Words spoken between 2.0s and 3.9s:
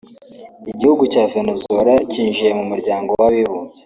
cyinjije mu muryango w’abibumbye